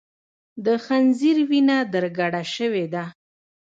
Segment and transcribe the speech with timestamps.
[0.65, 3.03] د خنځیر وینه در کډه سوې ده